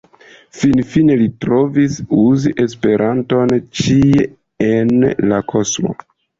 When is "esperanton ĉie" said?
2.65-4.29